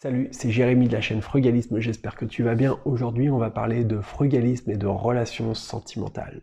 Salut, 0.00 0.28
c'est 0.30 0.52
Jérémy 0.52 0.86
de 0.86 0.92
la 0.92 1.00
chaîne 1.00 1.20
Frugalisme, 1.20 1.80
j'espère 1.80 2.14
que 2.14 2.24
tu 2.24 2.44
vas 2.44 2.54
bien. 2.54 2.78
Aujourd'hui, 2.84 3.30
on 3.30 3.38
va 3.38 3.50
parler 3.50 3.82
de 3.82 4.00
frugalisme 4.00 4.70
et 4.70 4.76
de 4.76 4.86
relations 4.86 5.54
sentimentales. 5.54 6.40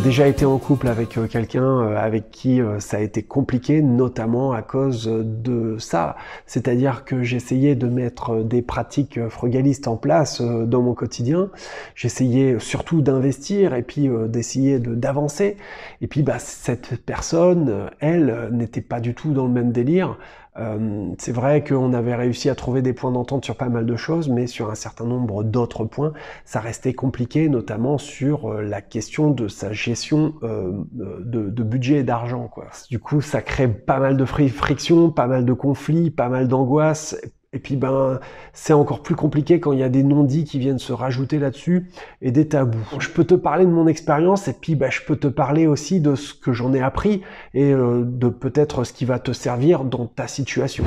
Déjà 0.00 0.26
été 0.26 0.46
en 0.46 0.58
couple 0.58 0.88
avec 0.88 1.18
euh, 1.18 1.26
quelqu'un 1.26 1.62
euh, 1.62 1.96
avec 1.96 2.30
qui 2.30 2.60
euh, 2.60 2.80
ça 2.80 2.96
a 2.96 3.00
été 3.00 3.22
compliqué, 3.22 3.82
notamment 3.82 4.52
à 4.52 4.62
cause 4.62 5.06
de 5.06 5.76
ça. 5.78 6.16
C'est-à-dire 6.46 7.04
que 7.04 7.22
j'essayais 7.22 7.74
de 7.74 7.86
mettre 7.86 8.42
des 8.42 8.62
pratiques 8.62 9.20
frugalistes 9.28 9.88
en 9.88 9.96
place 9.96 10.40
dans 10.40 10.80
mon 10.80 10.94
quotidien. 10.94 11.50
J'essayais 11.94 12.58
surtout 12.58 13.02
d'investir 13.02 13.74
et 13.74 13.82
puis 13.82 14.08
d'essayer 14.28 14.78
d'avancer. 14.78 15.56
Et 16.00 16.06
puis 16.06 16.22
bah, 16.22 16.38
cette 16.38 16.96
personne, 17.04 17.90
elle, 18.00 18.48
n'était 18.52 18.80
pas 18.80 19.00
du 19.00 19.14
tout 19.14 19.32
dans 19.32 19.46
le 19.46 19.52
même 19.52 19.72
délire. 19.72 20.16
Euh, 20.58 21.12
c'est 21.18 21.32
vrai 21.32 21.62
qu'on 21.62 21.92
avait 21.92 22.14
réussi 22.14 22.50
à 22.50 22.54
trouver 22.54 22.82
des 22.82 22.92
points 22.92 23.12
d'entente 23.12 23.44
sur 23.44 23.56
pas 23.56 23.68
mal 23.68 23.86
de 23.86 23.96
choses, 23.96 24.28
mais 24.28 24.46
sur 24.46 24.70
un 24.70 24.74
certain 24.74 25.04
nombre 25.04 25.44
d'autres 25.44 25.84
points, 25.84 26.12
ça 26.44 26.60
restait 26.60 26.92
compliqué, 26.92 27.48
notamment 27.48 27.98
sur 27.98 28.50
euh, 28.50 28.62
la 28.62 28.82
question 28.82 29.30
de 29.30 29.46
sa 29.48 29.72
gestion 29.72 30.34
euh, 30.42 30.72
de, 30.92 31.62
budget 31.62 31.98
et 31.98 32.02
d'argent. 32.02 32.50
Du 32.88 32.98
coup, 32.98 33.20
ça 33.20 33.42
crée 33.42 33.68
pas 33.68 34.00
mal 34.00 34.16
de 34.16 34.24
frictions, 34.24 35.10
pas 35.10 35.26
mal 35.26 35.44
de 35.44 35.52
conflits, 35.52 36.10
pas 36.10 36.28
mal 36.28 36.48
d'angoisses, 36.48 37.16
et 37.52 37.58
puis 37.58 37.74
ben 37.74 38.20
c'est 38.52 38.72
encore 38.72 39.02
plus 39.02 39.16
compliqué 39.16 39.58
quand 39.58 39.72
il 39.72 39.80
y 39.80 39.82
a 39.82 39.88
des 39.88 40.04
non-dits 40.04 40.44
qui 40.44 40.60
viennent 40.60 40.78
se 40.78 40.92
rajouter 40.92 41.40
là-dessus 41.40 41.88
et 42.22 42.30
des 42.30 42.46
tabous. 42.46 42.78
Je 43.00 43.08
peux 43.08 43.24
te 43.24 43.34
parler 43.34 43.64
de 43.64 43.70
mon 43.70 43.88
expérience 43.88 44.46
et 44.46 44.52
puis 44.52 44.76
ben, 44.76 44.90
je 44.90 45.00
peux 45.02 45.16
te 45.16 45.26
parler 45.26 45.66
aussi 45.66 46.00
de 46.00 46.14
ce 46.14 46.32
que 46.32 46.52
j'en 46.52 46.72
ai 46.72 46.80
appris 46.80 47.22
et 47.54 47.72
euh, 47.72 48.04
de 48.04 48.28
peut-être 48.28 48.84
ce 48.84 48.92
qui 48.92 49.04
va 49.04 49.18
te 49.18 49.32
servir 49.32 49.84
dans 49.84 50.06
ta 50.06 50.28
situation. 50.28 50.84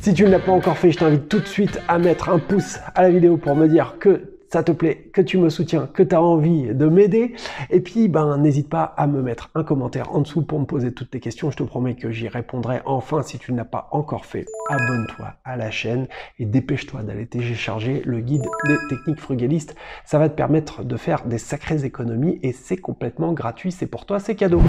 Si 0.00 0.14
tu 0.14 0.24
ne 0.24 0.30
l'as 0.30 0.38
pas 0.38 0.52
encore 0.52 0.78
fait, 0.78 0.90
je 0.90 0.98
t'invite 0.98 1.28
tout 1.28 1.40
de 1.40 1.46
suite 1.46 1.78
à 1.86 1.98
mettre 1.98 2.30
un 2.30 2.38
pouce 2.38 2.78
à 2.94 3.02
la 3.02 3.10
vidéo 3.10 3.36
pour 3.36 3.54
me 3.56 3.68
dire 3.68 3.96
que 4.00 4.37
ça 4.50 4.62
te 4.62 4.72
plaît, 4.72 5.10
que 5.12 5.20
tu 5.20 5.38
me 5.38 5.50
soutiens, 5.50 5.86
que 5.86 6.02
tu 6.02 6.14
as 6.14 6.22
envie 6.22 6.74
de 6.74 6.86
m'aider. 6.86 7.34
Et 7.70 7.80
puis, 7.80 8.08
ben, 8.08 8.38
n'hésite 8.38 8.68
pas 8.68 8.82
à 8.82 9.06
me 9.06 9.20
mettre 9.22 9.50
un 9.54 9.62
commentaire 9.62 10.14
en 10.14 10.20
dessous 10.20 10.42
pour 10.42 10.58
me 10.58 10.64
poser 10.64 10.92
toutes 10.92 11.10
tes 11.10 11.20
questions. 11.20 11.50
Je 11.50 11.56
te 11.56 11.62
promets 11.62 11.94
que 11.94 12.10
j'y 12.10 12.28
répondrai. 12.28 12.80
Enfin, 12.86 13.22
si 13.22 13.38
tu 13.38 13.52
ne 13.52 13.58
l'as 13.58 13.64
pas 13.64 13.88
encore 13.92 14.24
fait, 14.24 14.46
abonne-toi 14.68 15.34
à 15.44 15.56
la 15.56 15.70
chaîne 15.70 16.08
et 16.38 16.46
dépêche-toi 16.46 17.02
d'aller 17.02 17.26
télécharger 17.26 18.02
le 18.04 18.20
guide 18.20 18.46
des 18.66 18.76
techniques 18.88 19.20
frugalistes. 19.20 19.74
Ça 20.04 20.18
va 20.18 20.28
te 20.28 20.34
permettre 20.34 20.84
de 20.84 20.96
faire 20.96 21.24
des 21.26 21.38
sacrées 21.38 21.84
économies 21.84 22.38
et 22.42 22.52
c'est 22.52 22.78
complètement 22.78 23.32
gratuit. 23.32 23.72
C'est 23.72 23.86
pour 23.86 24.06
toi, 24.06 24.18
c'est 24.18 24.34
cadeau. 24.34 24.62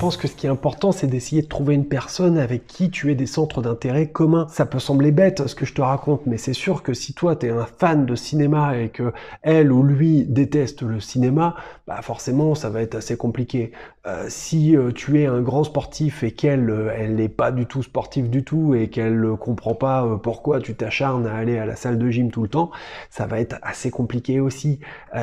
Pense 0.00 0.16
que 0.16 0.28
ce 0.28 0.34
qui 0.34 0.46
est 0.46 0.50
important, 0.50 0.92
c'est 0.92 1.06
d'essayer 1.06 1.42
de 1.42 1.46
trouver 1.46 1.74
une 1.74 1.84
personne 1.84 2.38
avec 2.38 2.66
qui 2.66 2.90
tu 2.90 3.10
aies 3.10 3.14
des 3.14 3.26
centres 3.26 3.60
d'intérêt 3.60 4.06
communs. 4.06 4.46
Ça 4.48 4.64
peut 4.64 4.78
sembler 4.78 5.12
bête 5.12 5.46
ce 5.46 5.54
que 5.54 5.66
je 5.66 5.74
te 5.74 5.82
raconte, 5.82 6.24
mais 6.24 6.38
c'est 6.38 6.54
sûr 6.54 6.82
que 6.82 6.94
si 6.94 7.12
toi 7.12 7.36
tu 7.36 7.46
es 7.46 7.50
un 7.50 7.66
fan 7.66 8.06
de 8.06 8.14
cinéma 8.14 8.78
et 8.78 8.88
que 8.88 9.12
elle 9.42 9.70
ou 9.70 9.82
lui 9.82 10.24
déteste 10.24 10.80
le 10.80 11.00
cinéma, 11.00 11.54
bah 11.86 12.00
forcément 12.00 12.54
ça 12.54 12.70
va 12.70 12.80
être 12.80 12.94
assez 12.94 13.18
compliqué. 13.18 13.72
Euh, 14.06 14.24
si 14.30 14.74
euh, 14.78 14.92
tu 14.92 15.20
es 15.20 15.26
un 15.26 15.42
grand 15.42 15.62
sportif 15.62 16.22
et 16.22 16.30
qu'elle 16.30 16.70
euh, 16.70 16.90
elle 16.96 17.16
n'est 17.16 17.28
pas 17.28 17.52
du 17.52 17.66
tout 17.66 17.82
sportive 17.82 18.30
du 18.30 18.44
tout 18.44 18.74
et 18.74 18.88
qu'elle 18.88 19.20
ne 19.20 19.34
comprend 19.34 19.74
pas 19.74 20.18
pourquoi 20.22 20.58
tu 20.60 20.74
t'acharnes 20.74 21.26
à 21.26 21.34
aller 21.34 21.58
à 21.58 21.66
la 21.66 21.76
salle 21.76 21.98
de 21.98 22.08
gym 22.08 22.30
tout 22.30 22.40
le 22.42 22.48
temps, 22.48 22.70
ça 23.10 23.26
va 23.26 23.40
être 23.40 23.56
assez 23.60 23.90
compliqué 23.90 24.40
aussi. 24.40 24.80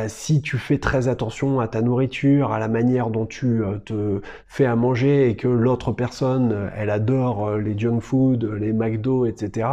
si 0.08 0.42
tu 0.42 0.58
fais 0.58 0.78
très 0.78 1.08
attention 1.08 1.60
à 1.60 1.68
ta 1.68 1.82
nourriture, 1.82 2.52
à 2.52 2.60
la 2.60 2.68
manière 2.68 3.10
dont 3.10 3.26
tu 3.26 3.62
te 3.86 4.22
fais 4.48 4.66
à 4.66 4.76
manger 4.76 5.30
et 5.30 5.36
que 5.36 5.48
l'autre 5.48 5.92
personne, 5.92 6.70
elle 6.76 6.90
adore 6.90 7.58
les 7.58 7.78
junk 7.78 8.00
food, 8.02 8.44
les 8.60 8.74
McDo, 8.74 9.26
etc. 9.26 9.68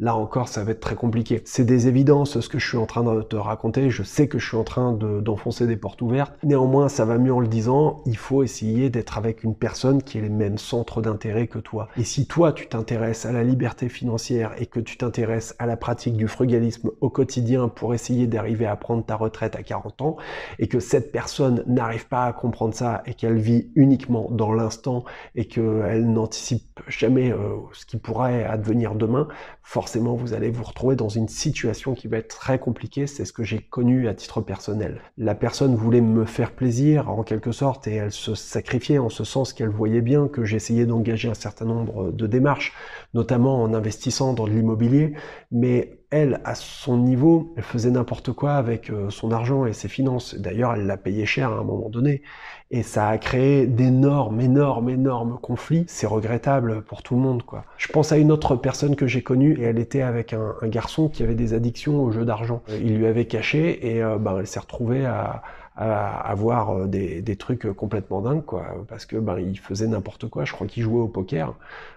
Là 0.00 0.16
encore, 0.16 0.48
ça 0.48 0.64
va 0.64 0.72
être 0.72 0.80
très 0.80 0.96
compliqué. 0.96 1.40
C'est 1.44 1.64
des 1.64 1.88
évidences 1.88 2.40
ce 2.40 2.48
que 2.48 2.58
je 2.58 2.68
suis 2.68 2.78
en 2.78 2.86
train 2.86 3.02
de 3.02 3.22
te 3.22 3.36
raconter. 3.36 3.90
Je 3.90 4.02
sais 4.02 4.28
que 4.28 4.38
je 4.38 4.46
suis 4.46 4.56
en 4.56 4.64
train 4.64 4.92
d'enfoncer 4.92 5.66
des 5.66 5.76
portes 5.76 6.02
ouvertes. 6.02 6.34
Néanmoins, 6.42 6.88
ça 6.88 7.04
va 7.04 7.18
mieux 7.18 7.32
en 7.32 7.40
le 7.40 7.48
disant. 7.48 8.02
Il 8.06 8.16
faut 8.16 8.42
essayer 8.50 8.90
d'être 8.90 9.16
avec 9.16 9.44
une 9.44 9.54
personne 9.54 10.02
qui 10.02 10.18
ait 10.18 10.22
les 10.22 10.28
mêmes 10.28 10.58
centres 10.58 11.00
d'intérêt 11.00 11.46
que 11.46 11.60
toi. 11.60 11.88
Et 11.96 12.04
si 12.04 12.26
toi, 12.26 12.52
tu 12.52 12.66
t'intéresses 12.66 13.24
à 13.24 13.32
la 13.32 13.44
liberté 13.44 13.88
financière 13.88 14.52
et 14.58 14.66
que 14.66 14.80
tu 14.80 14.96
t'intéresses 14.96 15.54
à 15.60 15.66
la 15.66 15.76
pratique 15.76 16.16
du 16.16 16.26
frugalisme 16.26 16.90
au 17.00 17.10
quotidien 17.10 17.68
pour 17.68 17.94
essayer 17.94 18.26
d'arriver 18.26 18.66
à 18.66 18.74
prendre 18.74 19.04
ta 19.04 19.14
retraite 19.14 19.54
à 19.54 19.62
40 19.62 20.02
ans, 20.02 20.16
et 20.58 20.66
que 20.66 20.80
cette 20.80 21.12
personne 21.12 21.62
n'arrive 21.66 22.08
pas 22.08 22.24
à 22.24 22.32
comprendre 22.32 22.74
ça 22.74 23.02
et 23.06 23.14
qu'elle 23.14 23.38
vit 23.38 23.70
uniquement 23.76 24.28
dans 24.30 24.52
l'instant 24.52 25.04
et 25.36 25.46
qu'elle 25.46 26.10
n'anticipe 26.10 26.80
jamais 26.88 27.32
euh, 27.32 27.56
ce 27.72 27.86
qui 27.86 27.98
pourrait 27.98 28.44
advenir 28.44 28.94
demain, 28.94 29.28
forcément 29.62 30.14
vous 30.14 30.34
allez 30.34 30.50
vous 30.50 30.64
retrouver 30.64 30.96
dans 30.96 31.08
une 31.08 31.28
situation 31.28 31.94
qui 31.94 32.08
va 32.08 32.18
être 32.18 32.28
très 32.28 32.58
compliquée. 32.58 33.06
C'est 33.06 33.24
ce 33.24 33.32
que 33.32 33.44
j'ai 33.44 33.60
connu 33.60 34.08
à 34.08 34.14
titre 34.14 34.40
personnel. 34.40 35.00
La 35.18 35.34
personne 35.34 35.76
voulait 35.76 36.00
me 36.00 36.24
faire 36.24 36.52
plaisir 36.52 37.10
en 37.10 37.22
quelque 37.22 37.52
sorte 37.52 37.86
et 37.86 37.94
elle 37.94 38.12
se 38.12 38.34
sacrifiait 38.48 38.98
en 38.98 39.08
ce 39.08 39.24
sens 39.24 39.52
qu'elle 39.52 39.68
voyait 39.68 40.00
bien 40.00 40.28
que 40.28 40.44
j'essayais 40.44 40.86
d'engager 40.86 41.28
un 41.28 41.34
certain 41.34 41.64
nombre 41.64 42.10
de 42.10 42.26
démarches, 42.26 42.72
notamment 43.14 43.62
en 43.62 43.74
investissant 43.74 44.32
dans 44.32 44.46
de 44.46 44.50
l'immobilier, 44.50 45.14
mais 45.50 46.00
elle, 46.10 46.40
à 46.44 46.56
son 46.56 46.98
niveau, 46.98 47.52
elle 47.56 47.62
faisait 47.62 47.90
n'importe 47.90 48.32
quoi 48.32 48.54
avec 48.54 48.90
euh, 48.90 49.10
son 49.10 49.30
argent 49.30 49.64
et 49.64 49.72
ses 49.72 49.86
finances. 49.88 50.34
D'ailleurs, 50.34 50.74
elle 50.74 50.86
l'a 50.86 50.96
payé 50.96 51.24
cher 51.24 51.52
à 51.52 51.58
un 51.58 51.62
moment 51.62 51.88
donné. 51.88 52.22
Et 52.72 52.82
ça 52.82 53.08
a 53.08 53.18
créé 53.18 53.66
d'énormes, 53.66 54.40
énormes, 54.40 54.90
énormes 54.90 55.38
conflits. 55.40 55.84
C'est 55.86 56.06
regrettable 56.06 56.82
pour 56.82 57.02
tout 57.02 57.14
le 57.14 57.20
monde, 57.20 57.44
quoi. 57.44 57.64
Je 57.76 57.88
pense 57.88 58.10
à 58.10 58.16
une 58.16 58.32
autre 58.32 58.56
personne 58.56 58.96
que 58.96 59.06
j'ai 59.06 59.22
connue 59.22 59.56
et 59.60 59.62
elle 59.62 59.78
était 59.78 60.02
avec 60.02 60.32
un, 60.32 60.54
garçon 60.64 61.08
qui 61.08 61.22
avait 61.22 61.34
des 61.34 61.54
addictions 61.54 62.02
au 62.02 62.10
jeu 62.10 62.24
d'argent. 62.24 62.62
Il 62.68 62.96
lui 62.96 63.06
avait 63.06 63.26
caché 63.26 63.96
et 63.96 64.02
ben, 64.20 64.38
elle 64.38 64.46
s'est 64.46 64.60
retrouvée 64.60 65.04
à, 65.04 65.42
à 65.76 66.08
avoir 66.30 66.76
euh, 66.76 66.86
des, 66.86 67.36
trucs 67.36 67.72
complètement 67.72 68.20
dingues, 68.20 68.44
quoi, 68.44 68.84
parce 68.88 69.06
que 69.06 69.16
ben 69.16 69.38
il 69.38 69.58
faisait 69.58 69.86
n'importe 69.86 70.28
quoi. 70.28 70.44
Je 70.44 70.52
crois 70.52 70.66
qu'il 70.66 70.82
jouait 70.82 71.00
au 71.00 71.08
poker. 71.08 71.54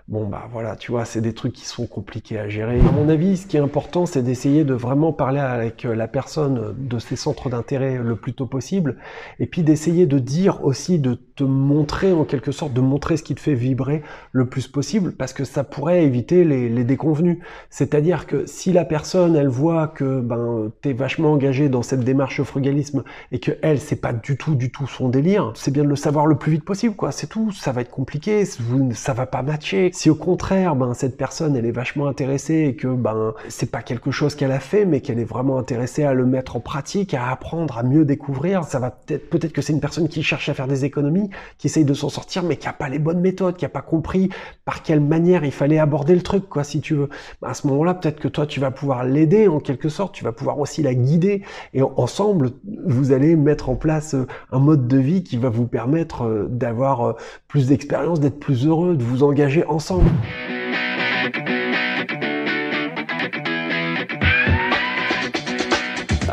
Bon 0.10 0.28
bah 0.28 0.50
voilà, 0.52 0.76
tu 0.76 0.92
vois, 0.92 1.06
c'est 1.06 1.22
des 1.22 1.34
trucs 1.34 1.54
qui 1.54 1.66
sont 1.66 1.88
compliqués 1.88 2.38
à 2.38 2.50
gérer. 2.50 2.80
À 2.80 2.92
mon 2.92 3.08
avis, 3.08 3.38
ce 3.38 3.48
qui 3.48 3.56
est 3.56 3.62
important, 3.62 4.06
c'est 4.06 4.22
d'essayer 4.22 4.66
de 4.66 4.74
vraiment 4.74 5.14
parler 5.14 5.40
avec 5.40 5.84
la 5.84 6.10
personne 6.10 6.76
de 6.78 7.00
ses 7.00 7.16
centres 7.16 7.50
d'intérêt 7.50 7.98
le 7.98 8.16
plus 8.18 8.34
tôt 8.34 8.46
possible, 8.46 8.98
et 9.40 9.46
puis 9.46 9.64
d'essayer 9.64 10.06
de 10.06 10.20
dire 10.20 10.64
aussi, 10.66 11.00
de 11.00 11.14
te 11.14 11.46
montrer 11.46 12.12
en 12.12 12.26
quelque 12.26 12.52
sorte, 12.52 12.74
de 12.74 12.82
montrer 12.82 13.16
ce 13.16 13.24
qui 13.24 13.34
te 13.34 13.40
fait 13.40 13.54
vibrer 13.54 14.04
le 14.34 14.46
plus 14.46 14.68
possible, 14.68 15.14
parce 15.14 15.32
que 15.32 15.46
ça 15.46 15.64
pourrait 15.64 16.04
éviter 16.04 16.44
les, 16.44 16.68
les 16.68 16.84
déconvenus. 16.84 17.40
C'est-à-dire 17.70 18.28
que 18.28 18.46
si 18.46 18.74
la 18.74 18.84
personne, 18.84 19.38
elle 19.38 19.48
voit 19.48 19.88
que 19.88 20.20
ben 20.20 20.70
t'es 20.82 20.92
vachement 20.92 21.32
engagé 21.32 21.70
dans 21.70 21.82
cette 21.82 22.02
démarche 22.02 22.44
frugalisme 22.44 23.04
et 23.32 23.40
que 23.40 23.52
elle, 23.64 23.80
c'est 23.80 23.96
pas 23.96 24.12
du 24.12 24.36
tout, 24.36 24.56
du 24.56 24.72
tout 24.72 24.88
son 24.88 25.08
délire, 25.08 25.54
c'est 25.56 25.72
bien 25.72 25.86
de 25.86 25.88
le 25.88 25.96
savoir 25.96 26.26
le 26.28 26.36
plus 26.36 26.52
vite 26.52 26.66
possible, 26.66 26.96
quoi. 26.96 27.14
C'est 27.14 27.28
tout. 27.28 27.54
Ça 27.54 27.72
va 27.72 27.80
être 27.80 27.90
compliqué, 27.90 28.44
ça 28.46 29.14
va 29.14 29.26
pas 29.26 29.42
matcher 29.42 29.90
si 29.94 30.10
au 30.10 30.16
contraire, 30.16 30.76
ben, 30.76 30.94
cette 30.94 31.16
personne, 31.16 31.56
elle 31.56 31.66
est 31.66 31.72
vachement 31.72 32.08
intéressée 32.08 32.66
et 32.68 32.76
que 32.76 32.90
ben, 32.90 33.34
c'est 33.48 33.72
pas 33.72 33.82
quelque 33.82 34.12
chose 34.12 34.36
qu'elle 34.36 34.52
a 34.52 34.60
fait, 34.60 34.84
mais 34.84 35.00
qu'elle 35.00 35.18
est 35.18 35.24
vraiment 35.24 35.58
intéressée 35.58 36.04
à 36.04 36.14
le 36.14 36.26
mettre 36.26 36.58
en 36.58 36.60
pratique, 36.60 37.14
à 37.14 37.30
apprendre, 37.30 37.78
à 37.78 37.84
mieux 37.84 38.04
découvrir, 38.04 38.66
ça 38.66 38.80
va 38.80 38.92
peut-être, 38.92 39.30
peut-être 39.30 39.54
que 39.54 39.62
c'est 39.62 39.72
une 39.72 39.80
personne 39.80 40.10
qui 40.10 40.24
cherche 40.24 40.50
à 40.50 40.54
faire 40.54 40.68
des 40.68 40.84
économies, 40.84 41.30
qui 41.58 41.68
essaye 41.68 41.86
de 41.86 41.94
s'en 41.94 42.10
sortir, 42.10 42.44
mais 42.44 42.58
qui 42.58 42.68
a 42.68 42.74
pas 42.74 42.90
les 42.90 43.00
bonnes 43.00 43.22
méthodes, 43.22 43.56
qui 43.56 43.64
a 43.64 43.70
pas 43.70 43.82
compris 43.82 44.30
par 44.66 44.84
quelle 44.84 45.00
manière 45.00 45.46
il 45.46 45.54
fallait 45.54 45.80
aborder 45.80 46.16
le 46.16 46.22
truc, 46.22 46.50
quoi, 46.50 46.66
si 46.66 46.82
tu 46.82 46.96
veux. 46.96 47.10
Ben, 47.42 47.48
à 47.48 47.54
ce 47.54 47.66
moment-là, 47.68 47.94
peut-être 47.94 48.20
que 48.20 48.28
toi, 48.28 48.46
tu 48.46 48.60
vas 48.60 48.72
pouvoir 48.72 49.06
l'aider 49.06 49.48
en 49.48 49.62
quelque 49.62 49.88
sorte, 49.88 50.14
tu 50.14 50.26
vas 50.26 50.34
pouvoir 50.34 50.60
aussi 50.60 50.84
la 50.84 50.94
guider, 50.94 51.44
et 51.74 51.82
ensemble, 51.82 52.52
vous 52.86 53.14
allez 53.14 53.38
mettre 53.38 53.53
en 53.62 53.76
place 53.76 54.16
euh, 54.16 54.28
un 54.52 54.60
mode 54.60 54.88
de 54.88 54.98
vie 54.98 55.24
qui 55.24 55.38
va 55.38 55.50
vous 55.50 55.68
permettre 55.68 56.24
euh, 56.24 56.48
d'avoir 56.50 57.02
euh, 57.02 57.14
plus 57.48 57.68
d'expérience, 57.68 58.20
d'être 58.20 58.40
plus 58.40 58.66
heureux, 58.66 58.96
de 58.96 59.04
vous 59.04 59.24
engager 59.24 59.66
ensemble. 59.66 60.10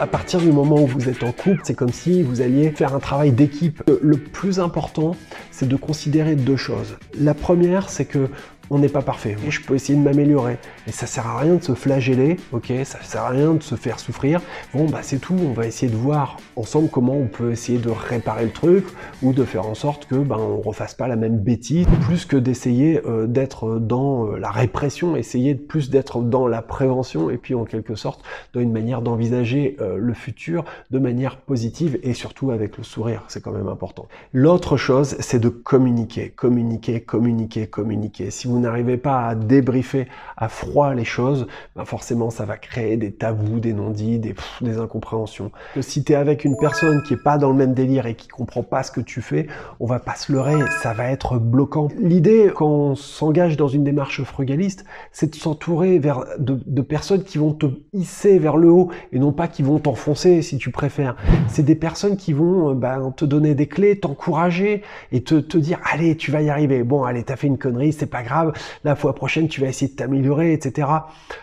à 0.00 0.06
partir 0.06 0.40
du 0.40 0.50
moment 0.50 0.76
où 0.76 0.86
vous 0.86 1.10
êtes 1.10 1.22
en 1.22 1.30
couple, 1.30 1.60
c'est 1.62 1.74
comme 1.74 1.92
si 1.92 2.22
vous 2.22 2.40
alliez 2.40 2.70
faire 2.70 2.94
un 2.94 3.00
travail 3.00 3.32
d'équipe. 3.32 3.82
Le 4.02 4.16
plus 4.16 4.58
important, 4.58 5.14
c'est 5.60 5.68
de 5.68 5.76
considérer 5.76 6.36
deux 6.36 6.56
choses. 6.56 6.96
La 7.18 7.34
première, 7.34 7.90
c'est 7.90 8.06
que 8.06 8.30
on 8.70 8.78
n'est 8.78 8.88
pas 8.88 9.02
parfait. 9.02 9.36
Je 9.48 9.60
peux 9.60 9.74
essayer 9.74 9.98
de 9.98 10.02
m'améliorer. 10.04 10.56
Et 10.86 10.92
ça 10.92 11.06
sert 11.06 11.26
à 11.26 11.38
rien 11.38 11.56
de 11.56 11.62
se 11.62 11.74
flageller, 11.74 12.36
ok? 12.52 12.72
Ça 12.84 13.02
sert 13.02 13.22
à 13.22 13.30
rien 13.30 13.54
de 13.54 13.62
se 13.62 13.74
faire 13.74 13.98
souffrir. 13.98 14.40
Bon, 14.72 14.86
bah 14.86 15.00
c'est 15.02 15.18
tout. 15.18 15.34
On 15.34 15.52
va 15.52 15.66
essayer 15.66 15.90
de 15.90 15.96
voir 15.96 16.36
ensemble 16.54 16.88
comment 16.88 17.16
on 17.16 17.26
peut 17.26 17.50
essayer 17.50 17.78
de 17.78 17.90
réparer 17.90 18.44
le 18.44 18.52
truc 18.52 18.84
ou 19.22 19.32
de 19.32 19.44
faire 19.44 19.66
en 19.66 19.74
sorte 19.74 20.06
que 20.06 20.14
ben 20.14 20.36
on 20.38 20.60
refasse 20.60 20.94
pas 20.94 21.08
la 21.08 21.16
même 21.16 21.38
bêtise. 21.38 21.86
Plus 22.02 22.24
que 22.24 22.36
d'essayer 22.36 23.02
euh, 23.06 23.26
d'être 23.26 23.80
dans 23.80 24.28
euh, 24.28 24.38
la 24.38 24.52
répression, 24.52 25.16
essayer 25.16 25.54
de 25.54 25.60
plus 25.60 25.90
d'être 25.90 26.22
dans 26.22 26.46
la 26.46 26.62
prévention 26.62 27.28
et 27.28 27.38
puis 27.38 27.56
en 27.56 27.64
quelque 27.64 27.96
sorte 27.96 28.22
dans 28.54 28.60
une 28.60 28.72
manière 28.72 29.02
d'envisager 29.02 29.76
euh, 29.80 29.96
le 29.98 30.14
futur 30.14 30.64
de 30.92 31.00
manière 31.00 31.38
positive 31.38 31.98
et 32.04 32.14
surtout 32.14 32.52
avec 32.52 32.78
le 32.78 32.84
sourire. 32.84 33.24
C'est 33.26 33.42
quand 33.42 33.52
même 33.52 33.68
important. 33.68 34.06
L'autre 34.32 34.76
chose, 34.76 35.16
c'est 35.18 35.40
de 35.40 35.48
communiquer, 35.50 36.30
communiquer, 36.30 37.00
communiquer, 37.00 37.66
communiquer. 37.66 38.30
Si 38.30 38.48
vous 38.48 38.58
n'arrivez 38.58 38.96
pas 38.96 39.26
à 39.26 39.34
débriefer 39.34 40.08
à 40.36 40.48
froid 40.48 40.94
les 40.94 41.04
choses, 41.04 41.46
ben 41.76 41.84
forcément 41.84 42.30
ça 42.30 42.44
va 42.44 42.56
créer 42.56 42.96
des 42.96 43.12
tabous, 43.12 43.60
des 43.60 43.72
non-dits, 43.72 44.18
des, 44.18 44.34
incompréhensions. 44.78 45.50
Si 45.80 46.04
tu 46.04 46.12
es 46.12 46.14
avec 46.14 46.44
une 46.44 46.56
personne 46.56 47.02
qui 47.02 47.14
est 47.14 47.22
pas 47.22 47.38
dans 47.38 47.50
le 47.50 47.56
même 47.56 47.74
délire 47.74 48.06
et 48.06 48.14
qui 48.14 48.28
comprend 48.28 48.62
pas 48.62 48.82
ce 48.82 48.90
que 48.90 49.00
tu 49.00 49.20
fais, 49.20 49.46
on 49.80 49.86
va 49.86 49.98
pas 49.98 50.14
se 50.14 50.32
leurrer, 50.32 50.56
ça 50.82 50.92
va 50.94 51.10
être 51.10 51.38
bloquant. 51.38 51.88
L'idée 51.98 52.50
quand 52.54 52.68
on 52.68 52.94
s'engage 52.94 53.56
dans 53.56 53.68
une 53.68 53.84
démarche 53.84 54.22
frugaliste, 54.22 54.84
c'est 55.12 55.30
de 55.30 55.36
s'entourer 55.36 55.98
de, 55.98 56.82
personnes 56.82 57.22
qui 57.22 57.38
vont 57.38 57.52
te 57.52 57.66
hisser 57.92 58.38
vers 58.38 58.56
le 58.56 58.70
haut 58.70 58.90
et 59.12 59.18
non 59.18 59.32
pas 59.32 59.48
qui 59.48 59.62
vont 59.62 59.78
t'enfoncer 59.78 60.42
si 60.42 60.56
tu 60.56 60.70
préfères. 60.70 61.16
C'est 61.48 61.62
des 61.62 61.74
personnes 61.74 62.16
qui 62.16 62.32
vont 62.32 62.74
ben, 62.74 63.12
te 63.16 63.24
donner 63.24 63.54
des 63.54 63.66
clés, 63.66 63.98
t'encourager 63.98 64.82
et 65.12 65.22
te, 65.22 65.39
te 65.40 65.58
dire 65.58 65.78
allez 65.90 66.16
tu 66.16 66.30
vas 66.30 66.42
y 66.42 66.50
arriver. 66.50 66.82
Bon 66.82 67.04
allez 67.04 67.22
t'as 67.22 67.36
fait 67.36 67.46
une 67.46 67.58
connerie, 67.58 67.92
c'est 67.92 68.06
pas 68.06 68.22
grave. 68.22 68.52
La 68.84 68.96
fois 68.96 69.14
prochaine 69.14 69.48
tu 69.48 69.60
vas 69.60 69.68
essayer 69.68 69.90
de 69.90 69.96
t'améliorer, 69.96 70.52
etc. 70.52 70.88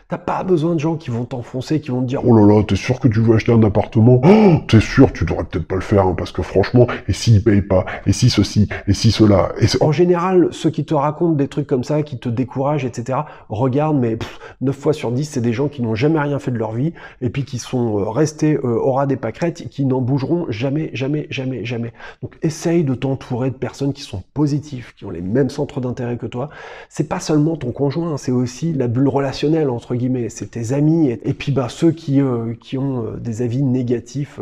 T'as 0.09 0.17
pas 0.17 0.43
besoin 0.43 0.75
de 0.75 0.79
gens 0.79 0.95
qui 0.95 1.09
vont 1.09 1.25
t'enfoncer, 1.25 1.81
qui 1.81 1.91
vont 1.91 2.01
te 2.01 2.07
dire 2.07 2.21
oh 2.25 2.37
là 2.37 2.45
là 2.45 2.63
t'es 2.63 2.75
sûr 2.75 2.99
que 2.99 3.07
tu 3.07 3.19
veux 3.19 3.35
acheter 3.35 3.51
un 3.51 3.63
appartement? 3.63 4.21
Oh, 4.23 4.55
T'es 4.67 4.79
sûr 4.79 5.11
tu 5.13 5.25
devrais 5.25 5.43
peut-être 5.43 5.67
pas 5.67 5.75
le 5.75 5.81
faire 5.81 6.05
hein, 6.05 6.15
parce 6.17 6.31
que 6.31 6.41
franchement 6.41 6.87
et 7.07 7.13
s'il 7.13 7.43
paye 7.43 7.61
pas? 7.61 7.85
Et 8.05 8.13
si 8.13 8.29
ceci? 8.29 8.69
Et 8.87 8.93
si 8.93 9.11
cela? 9.11 9.51
Et 9.59 9.67
en 9.81 9.91
général 9.91 10.49
ceux 10.51 10.69
qui 10.69 10.85
te 10.85 10.93
racontent 10.93 11.35
des 11.35 11.47
trucs 11.47 11.67
comme 11.67 11.83
ça, 11.83 12.03
qui 12.03 12.19
te 12.19 12.29
découragent, 12.29 12.85
etc. 12.85 13.19
Regarde 13.49 13.97
mais 13.97 14.17
9 14.61 14.75
fois 14.75 14.93
sur 14.93 15.11
10 15.11 15.25
c'est 15.25 15.41
des 15.41 15.53
gens 15.53 15.67
qui 15.67 15.81
n'ont 15.81 15.95
jamais 15.95 16.19
rien 16.19 16.39
fait 16.39 16.51
de 16.51 16.57
leur 16.57 16.71
vie 16.71 16.93
et 17.21 17.29
puis 17.29 17.43
qui 17.43 17.59
sont 17.59 17.99
euh, 17.99 18.09
restés 18.09 18.55
euh, 18.55 18.79
au 18.79 18.93
ras 18.93 19.05
des 19.05 19.17
pâquerettes 19.17 19.61
et 19.61 19.69
qui 19.69 19.85
n'en 19.85 20.01
bougeront 20.01 20.45
jamais, 20.49 20.91
jamais, 20.93 21.27
jamais, 21.29 21.65
jamais. 21.65 21.93
Donc 22.21 22.37
essaye 22.41 22.83
de 22.83 22.93
t'entourer 22.93 23.49
de 23.49 23.55
personnes 23.55 23.86
qui 23.91 24.01
sont 24.01 24.23
positives, 24.33 24.93
qui 24.95 25.05
ont 25.05 25.09
les 25.09 25.21
mêmes 25.21 25.49
centres 25.49 25.81
d'intérêt 25.81 26.17
que 26.17 26.25
toi. 26.25 26.49
C'est 26.89 27.07
pas 27.07 27.19
seulement 27.19 27.57
ton 27.57 27.71
conjoint, 27.71 28.17
c'est 28.17 28.31
aussi 28.31 28.73
la 28.73 28.87
bulle 28.87 29.07
relationnelle 29.07 29.69
entre 29.69 29.95
guillemets, 29.95 30.29
c'est 30.29 30.51
tes 30.51 30.73
amis 30.73 31.09
et, 31.09 31.33
puis 31.33 31.51
bah 31.51 31.69
ceux 31.69 31.91
qui 31.91 32.21
euh, 32.21 32.53
qui 32.59 32.77
ont 32.77 33.13
des 33.17 33.41
avis 33.41 33.63
négatifs 33.63 34.39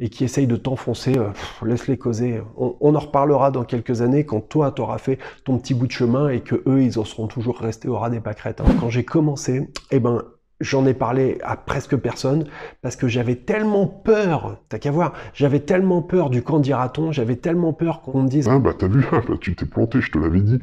et 0.00 0.08
qui 0.08 0.24
essayent 0.24 0.46
de 0.46 0.56
t'enfoncer, 0.56 1.14
laisse-les 1.64 1.96
causer. 1.98 2.40
On, 2.56 2.76
on, 2.80 2.94
en 2.94 2.98
reparlera 2.98 3.50
dans 3.50 3.64
quelques 3.64 4.02
années 4.02 4.24
quand 4.24 4.40
toi 4.40 4.70
t'auras 4.70 4.98
fait 4.98 5.18
ton 5.44 5.58
petit 5.58 5.74
bout 5.74 5.86
de 5.86 5.92
chemin 5.92 6.28
et 6.28 6.40
que 6.40 6.62
eux 6.66 6.82
ils 6.82 6.98
en 6.98 7.04
seront 7.04 7.26
toujours 7.26 7.58
restés 7.58 7.88
au 7.88 7.96
ras 7.96 8.10
des 8.10 8.20
pâquerettes. 8.20 8.60
Hein. 8.60 8.66
Quand 8.80 8.90
j'ai 8.90 9.04
commencé, 9.04 9.68
eh 9.90 10.00
ben 10.00 10.22
J'en 10.60 10.86
ai 10.86 10.94
parlé 10.94 11.38
à 11.44 11.56
presque 11.56 11.96
personne 11.96 12.46
parce 12.82 12.96
que 12.96 13.06
j'avais 13.06 13.36
tellement 13.36 13.86
peur, 13.86 14.56
t'as 14.68 14.78
qu'à 14.78 14.90
voir, 14.90 15.12
j'avais 15.32 15.60
tellement 15.60 16.02
peur 16.02 16.30
du 16.30 16.42
quand 16.42 16.58
dira-t-on, 16.58 17.12
j'avais 17.12 17.36
tellement 17.36 17.72
peur 17.72 18.02
qu'on 18.02 18.22
me 18.22 18.28
dise 18.28 18.48
Ah 18.50 18.58
bah 18.58 18.72
t'as 18.76 18.88
vu, 18.88 19.06
bah, 19.12 19.22
tu 19.40 19.54
t'es 19.54 19.66
planté, 19.66 20.00
je 20.00 20.10
te 20.10 20.18
l'avais 20.18 20.40
dit. 20.40 20.58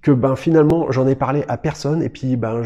Que 0.00 0.12
ben 0.12 0.36
finalement 0.36 0.92
j'en 0.92 1.08
ai 1.08 1.16
parlé 1.16 1.44
à 1.48 1.56
personne 1.56 2.04
et 2.04 2.08
puis 2.08 2.36
ben 2.36 2.62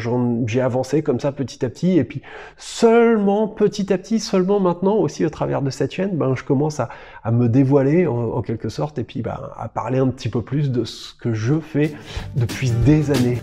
j'ai 0.46 0.60
avancé 0.60 1.02
comme 1.02 1.18
ça 1.18 1.32
petit 1.32 1.64
à 1.64 1.70
petit 1.70 1.96
et 1.96 2.04
puis 2.04 2.20
seulement 2.58 3.48
petit 3.48 3.90
à 3.90 3.96
petit, 3.96 4.20
seulement 4.20 4.60
maintenant 4.60 4.96
aussi 4.96 5.24
au 5.24 5.30
travers 5.30 5.62
de 5.62 5.70
cette 5.70 5.94
chaîne, 5.94 6.14
ben 6.14 6.34
je 6.34 6.44
commence 6.44 6.78
à, 6.78 6.90
à 7.24 7.30
me 7.32 7.48
dévoiler 7.48 8.06
en, 8.06 8.16
en, 8.16 8.42
quelque 8.42 8.68
sorte 8.68 8.98
et 8.98 9.04
puis 9.04 9.22
ben 9.22 9.38
à 9.58 9.70
parler 9.70 9.98
un 9.98 10.08
petit 10.08 10.28
peu 10.28 10.42
plus 10.42 10.70
de 10.70 10.84
ce 10.84 11.14
que 11.14 11.32
je 11.32 11.58
fais 11.58 11.94
depuis 12.36 12.70
des 12.84 13.10
années. 13.10 13.38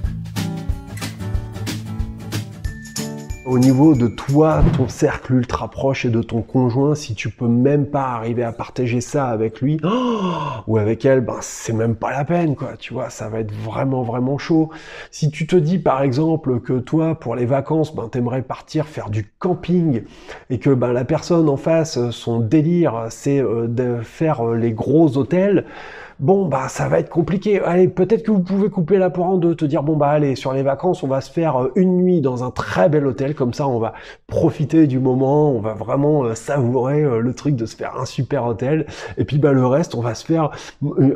Au 3.45 3.59
niveau 3.59 3.93
de 3.93 4.07
toi, 4.07 4.63
ton 4.77 4.87
cercle 4.87 5.33
ultra 5.33 5.67
proche 5.67 6.05
et 6.05 6.09
de 6.09 6.21
ton 6.21 6.41
conjoint, 6.41 6.95
si 6.95 7.13
tu 7.13 7.29
peux 7.29 7.47
même 7.47 7.87
pas 7.87 8.03
arriver 8.03 8.43
à 8.43 8.53
partager 8.53 9.01
ça 9.01 9.27
avec 9.27 9.59
lui 9.59 9.81
ou 10.67 10.77
avec 10.77 11.03
elle, 11.03 11.19
ben 11.19 11.35
c'est 11.41 11.73
même 11.73 11.95
pas 11.95 12.11
la 12.11 12.23
peine 12.23 12.55
quoi. 12.55 12.77
Tu 12.79 12.93
vois, 12.93 13.09
ça 13.09 13.27
va 13.27 13.41
être 13.41 13.51
vraiment 13.51 14.01
vraiment 14.01 14.37
chaud. 14.37 14.69
Si 15.11 15.29
tu 15.29 15.45
te 15.45 15.57
dis 15.57 15.77
par 15.77 16.03
exemple 16.03 16.61
que 16.61 16.79
toi 16.79 17.15
pour 17.15 17.35
les 17.35 17.45
vacances, 17.45 17.93
ben 17.93 18.07
t'aimerais 18.07 18.43
partir 18.43 18.87
faire 18.87 19.09
du 19.09 19.29
camping 19.39 20.03
et 20.49 20.57
que 20.57 20.69
ben 20.69 20.93
la 20.93 21.03
personne 21.03 21.49
en 21.49 21.57
face, 21.57 21.99
son 22.11 22.39
délire, 22.39 23.07
c'est 23.09 23.41
euh, 23.41 23.67
de 23.67 23.97
faire 24.03 24.47
euh, 24.47 24.55
les 24.55 24.71
gros 24.71 25.17
hôtels 25.17 25.65
bon 26.19 26.45
bah 26.45 26.67
ça 26.67 26.87
va 26.87 26.99
être 26.99 27.09
compliqué. 27.09 27.61
Allez, 27.61 27.87
peut-être 27.87 28.23
que 28.23 28.31
vous 28.31 28.41
pouvez 28.41 28.69
couper 28.69 28.97
la 28.97 29.09
poire 29.09 29.29
en 29.29 29.37
deux, 29.37 29.55
te 29.55 29.65
dire 29.65 29.83
bon 29.83 29.95
bah 29.95 30.09
allez, 30.09 30.35
sur 30.35 30.53
les 30.53 30.63
vacances, 30.63 31.03
on 31.03 31.07
va 31.07 31.21
se 31.21 31.31
faire 31.31 31.61
euh, 31.61 31.71
une 31.75 31.97
nuit 31.97 32.21
dans 32.21 32.43
un 32.43 32.51
très 32.51 32.89
bel 32.89 33.05
hôtel, 33.05 33.35
comme 33.35 33.53
ça 33.53 33.67
on 33.67 33.79
va 33.79 33.93
profiter 34.27 34.87
du 34.87 34.99
moment, 34.99 35.51
on 35.51 35.59
va 35.59 35.73
vraiment 35.73 36.23
euh, 36.23 36.35
savourer 36.35 37.03
euh, 37.03 37.19
le 37.19 37.33
truc 37.33 37.55
de 37.55 37.65
se 37.65 37.75
faire 37.75 37.97
un 37.99 38.05
super 38.05 38.45
hôtel. 38.45 38.85
Et 39.17 39.25
puis 39.25 39.37
bah 39.37 39.53
le 39.53 39.65
reste, 39.65 39.95
on 39.95 40.01
va 40.01 40.15
se 40.15 40.25
faire 40.25 40.51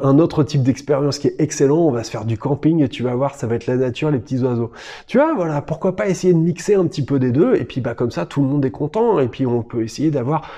un 0.01 0.19
autre 0.19 0.43
type 0.43 0.63
d'expérience 0.63 1.19
qui 1.19 1.27
est 1.27 1.35
excellent, 1.39 1.79
on 1.79 1.91
va 1.91 2.03
se 2.03 2.11
faire 2.11 2.25
du 2.25 2.37
camping 2.37 2.81
et 2.83 2.89
tu 2.89 3.03
vas 3.03 3.15
voir, 3.15 3.35
ça 3.35 3.47
va 3.47 3.55
être 3.55 3.67
la 3.67 3.75
nature, 3.75 4.11
les 4.11 4.19
petits 4.19 4.39
oiseaux. 4.39 4.71
Tu 5.07 5.17
vois, 5.17 5.33
voilà, 5.35 5.61
pourquoi 5.61 5.95
pas 5.95 6.07
essayer 6.07 6.33
de 6.33 6.39
mixer 6.39 6.75
un 6.75 6.85
petit 6.85 7.03
peu 7.03 7.19
des 7.19 7.31
deux, 7.31 7.55
et 7.55 7.65
puis 7.65 7.81
bah 7.81 7.93
comme 7.93 8.11
ça 8.11 8.25
tout 8.25 8.41
le 8.41 8.47
monde 8.47 8.65
est 8.65 8.71
content, 8.71 9.19
et 9.19 9.27
puis 9.27 9.45
on 9.45 9.61
peut 9.61 9.83
essayer 9.83 10.11
d'avoir 10.11 10.49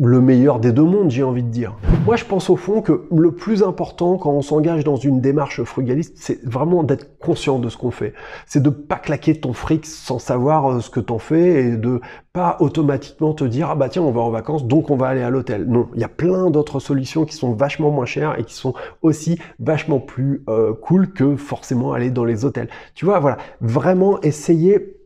le 0.00 0.20
meilleur 0.20 0.60
des 0.60 0.72
deux 0.72 0.84
mondes, 0.84 1.10
j'ai 1.10 1.22
envie 1.22 1.42
de 1.42 1.50
dire. 1.50 1.74
Moi 2.06 2.16
je 2.16 2.24
pense 2.24 2.50
au 2.50 2.56
fond 2.56 2.80
que 2.80 3.06
le 3.14 3.32
plus 3.32 3.62
important 3.62 3.77
quand 3.78 4.30
on 4.30 4.42
s'engage 4.42 4.84
dans 4.84 4.96
une 4.96 5.20
démarche 5.20 5.62
frugaliste, 5.62 6.14
c'est 6.16 6.44
vraiment 6.44 6.82
d'être 6.82 7.18
conscient 7.18 7.58
de 7.58 7.68
ce 7.68 7.76
qu'on 7.76 7.90
fait. 7.90 8.14
C'est 8.46 8.62
de 8.62 8.70
pas 8.70 8.96
claquer 8.96 9.40
ton 9.40 9.52
fric 9.52 9.86
sans 9.86 10.18
savoir 10.18 10.70
euh, 10.70 10.80
ce 10.80 10.90
que 10.90 11.00
t'en 11.00 11.18
fais 11.18 11.64
et 11.64 11.76
de 11.76 12.00
pas 12.32 12.56
automatiquement 12.60 13.32
te 13.32 13.44
dire 13.44 13.70
ah 13.70 13.74
bah 13.74 13.88
tiens 13.88 14.02
on 14.02 14.12
va 14.12 14.20
en 14.20 14.30
vacances 14.30 14.66
donc 14.66 14.90
on 14.90 14.96
va 14.96 15.08
aller 15.08 15.22
à 15.22 15.30
l'hôtel. 15.30 15.64
Non, 15.66 15.88
il 15.94 16.00
y 16.00 16.04
a 16.04 16.08
plein 16.08 16.50
d'autres 16.50 16.80
solutions 16.80 17.24
qui 17.24 17.34
sont 17.34 17.52
vachement 17.52 17.90
moins 17.90 18.06
chères 18.06 18.38
et 18.38 18.44
qui 18.44 18.54
sont 18.54 18.74
aussi 19.02 19.38
vachement 19.58 20.00
plus 20.00 20.42
euh, 20.48 20.72
cool 20.74 21.12
que 21.12 21.36
forcément 21.36 21.92
aller 21.92 22.10
dans 22.10 22.24
les 22.24 22.44
hôtels. 22.44 22.68
Tu 22.94 23.04
vois, 23.04 23.18
voilà, 23.20 23.38
vraiment 23.60 24.20
essayer 24.22 24.97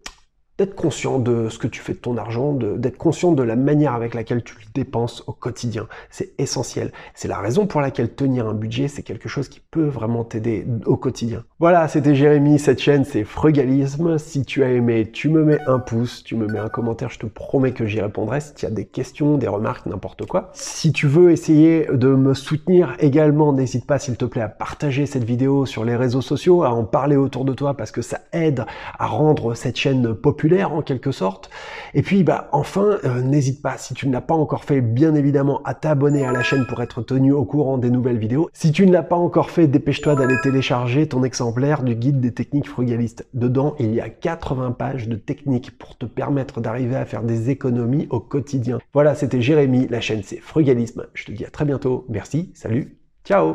d'être 0.63 0.77
conscient 0.77 1.19
de 1.19 1.49
ce 1.49 1.59
que 1.59 1.67
tu 1.67 1.81
fais 1.81 1.93
de 1.93 1.99
ton 1.99 2.17
argent, 2.17 2.53
d'être 2.53 2.97
conscient 2.97 3.33
de 3.33 3.43
la 3.43 3.57
manière 3.57 3.95
avec 3.95 4.15
laquelle 4.15 4.45
tu 4.45 4.55
le 4.55 4.63
dépenses 4.75 5.25
au 5.27 5.33
quotidien. 5.33 5.89
C'est 6.09 6.31
essentiel. 6.39 6.93
C'est 7.15 7.27
la 7.27 7.39
raison 7.39 7.67
pour 7.67 7.81
laquelle 7.81 8.15
tenir 8.15 8.47
un 8.47 8.55
budget, 8.55 8.87
c'est 8.87 9.03
quelque 9.03 9.29
chose 9.29 9.49
qui 9.49 9.61
peut 9.73 9.89
vraiment 9.89 10.23
t'aider 10.23 10.65
au 10.87 10.97
quotidien. 10.97 11.43
Voilà, 11.59 11.89
c'était 11.89 12.15
Jérémy. 12.15 12.61
Cette 12.61 12.81
chaîne, 12.81 13.05
c'est 13.05 13.25
Frugalisme. 13.25 14.19
Si 14.19 14.45
tu 14.45 14.63
as 14.63 14.71
aimé, 14.71 15.11
tu 15.13 15.31
me 15.31 15.43
mets 15.43 15.59
un 15.67 15.81
pouce, 15.81 16.23
tu 16.23 16.37
me 16.37 16.47
mets 16.47 16.61
un 16.61 16.69
commentaire. 16.69 17.11
Je 17.11 17.19
te 17.19 17.27
promets 17.27 17.73
que 17.73 17.85
j'y 17.85 18.01
répondrai. 18.01 18.41
Si 18.41 18.55
tu 18.55 18.65
as 18.65 18.71
des 18.71 18.85
questions, 18.85 19.39
des 19.39 19.49
remarques, 19.49 19.87
n'importe 19.87 20.27
quoi. 20.27 20.51
Si 20.53 20.93
tu 20.93 21.09
veux 21.09 21.33
essayer 21.33 21.89
de 21.93 22.15
me 22.15 22.35
soutenir 22.35 22.95
également, 23.01 23.53
n'hésite 23.53 23.85
pas, 23.85 23.99
s'il 23.99 24.17
te 24.17 24.27
plaît, 24.27 24.43
à 24.43 24.49
partager 24.49 25.07
cette 25.07 25.25
vidéo 25.25 25.67
sur 25.67 25.85
les 25.85 25.97
réseaux 25.97 26.23
sociaux, 26.23 26.63
à 26.63 26.71
en 26.71 26.85
parler 26.85 27.17
autour 27.17 27.45
de 27.45 27.53
toi 27.53 27.75
parce 27.75 27.91
que 27.91 28.03
ça 28.03 28.21
aide 28.33 28.65
à 28.97 29.07
rendre 29.09 29.55
cette 29.55 29.77
chaîne 29.77 30.15
populaire 30.15 30.52
en 30.61 30.83
quelque 30.83 31.13
sorte. 31.13 31.51
Et 31.95 32.03
puis 32.03 32.23
bah 32.25 32.49
enfin, 32.53 32.99
euh, 33.05 33.23
n'hésite 33.23 33.63
pas, 33.63 33.77
si 33.79 33.95
tu 33.95 34.07
ne 34.07 34.13
l'as 34.13 34.21
pas 34.21 34.35
encore 34.35 34.65
fait, 34.65 34.81
bien 34.81 35.15
évidemment, 35.15 35.63
à 35.65 35.75
t'abonner 35.75 36.25
à 36.25 36.33
la 36.33 36.43
chaîne 36.43 36.67
pour 36.67 36.83
être 36.83 37.03
tenu 37.03 37.33
au 37.33 37.45
courant 37.45 37.79
des 37.79 37.91
nouvelles 37.91 38.19
vidéos. 38.19 38.51
Si 38.53 38.73
tu 38.73 38.87
ne 38.87 38.93
l'as 38.93 39.03
pas 39.03 39.17
encore 39.17 39.51
fait, 39.51 39.67
dépêche-toi 39.67 40.15
d'aller 40.15 40.37
télécharger 40.43 41.09
ton 41.09 41.25
exemplaire 41.25 41.83
du 41.83 41.95
guide 41.95 42.21
des 42.21 42.33
techniques 42.33 42.69
frugalistes. 42.69 43.27
Dedans, 43.35 43.75
il 43.79 43.95
y 43.95 44.01
a 44.01 44.09
80 44.09 44.73
pages 44.73 45.09
de 45.09 45.17
techniques 45.17 45.77
pour 45.79 45.97
te 45.97 46.07
permettre 46.07 46.61
d'arriver 46.61 46.97
à 46.97 47.05
faire 47.05 47.23
des 47.23 47.51
économies 47.51 48.07
au 48.11 48.21
quotidien. 48.21 48.79
Voilà, 48.93 49.15
c'était 49.15 49.41
Jérémy, 49.41 49.87
la 49.89 50.01
chaîne 50.01 50.23
c'est 50.23 50.41
Frugalisme. 50.41 51.07
Je 51.15 51.25
te 51.25 51.33
dis 51.33 51.45
à 51.45 51.51
très 51.51 51.65
bientôt. 51.65 52.05
Merci, 52.09 52.51
salut, 52.55 52.99
ciao 53.25 53.55